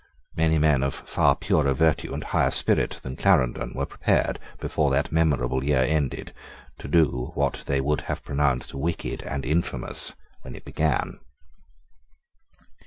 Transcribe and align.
Many 0.35 0.57
men 0.57 0.81
of 0.81 0.95
far 0.95 1.35
purer 1.35 1.75
virtue 1.75 2.11
and 2.11 2.23
higher 2.23 2.49
spirit 2.49 2.99
than 3.03 3.15
Clarendon 3.15 3.73
were 3.75 3.85
prepared, 3.85 4.39
before 4.59 4.89
that 4.89 5.11
memorable 5.11 5.63
year 5.63 5.83
ended, 5.83 6.33
to 6.79 6.87
do 6.87 7.31
what 7.35 7.61
they 7.67 7.79
would 7.79 8.01
have 8.09 8.23
pronounced 8.25 8.73
wicked 8.73 9.21
and 9.21 9.45
infamous 9.45 10.15
when 10.41 10.55
it 10.55 10.65
began. 10.65 11.19